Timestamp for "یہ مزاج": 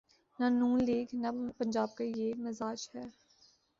2.17-2.79